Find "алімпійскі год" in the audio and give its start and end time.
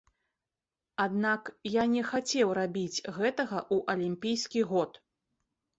3.97-5.01